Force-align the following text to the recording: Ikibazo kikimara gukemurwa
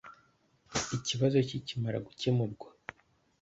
Ikibazo 0.97 1.37
kikimara 1.49 1.97
gukemurwa 2.07 2.67